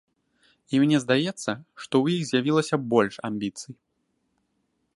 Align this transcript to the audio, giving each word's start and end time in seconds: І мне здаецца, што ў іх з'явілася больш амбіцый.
І 0.75 0.79
мне 0.83 0.97
здаецца, 1.03 1.51
што 1.83 1.93
ў 2.03 2.15
іх 2.15 2.21
з'явілася 2.29 2.75
больш 2.95 3.15
амбіцый. 3.29 3.73